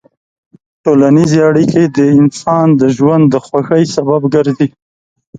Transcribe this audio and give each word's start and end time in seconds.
ټولنیز 0.83 1.31
اړیکې 1.47 1.83
د 1.97 1.99
انسان 2.19 2.67
د 2.81 2.83
ژوند 2.97 3.23
د 3.29 3.35
خوښۍ 3.45 3.83
سبب 3.95 4.21
ګرځي. 4.35 4.67